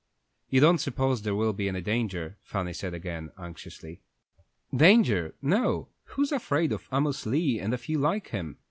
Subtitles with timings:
[0.49, 4.01] "You don't suppose there will be any danger?" Fanny said again, anxiously.
[4.75, 8.57] "Danger no; who's afraid of Amos Lee and a few like him?"